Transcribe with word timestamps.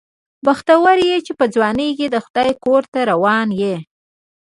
بختور 0.45 0.97
یې 1.07 1.17
چې 1.25 1.31
په 1.39 1.45
ځوانۍ 1.53 1.89
کې 1.97 2.07
د 2.11 2.15
خدای 2.25 2.51
کور 2.63 2.83
ته 2.91 2.99
روان 3.11 3.47
یې. 3.61 3.75